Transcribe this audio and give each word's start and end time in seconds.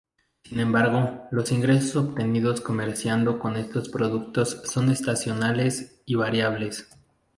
Sin 0.43 0.59
embargo, 0.59 1.27
los 1.29 1.51
ingresos 1.51 1.95
obtenidos 1.95 2.59
comerciando 2.59 3.37
con 3.37 3.55
estos 3.55 3.89
productos 3.89 4.59
son 4.65 4.89
estacionales 4.89 6.01
y 6.07 6.15
variables. 6.15 6.89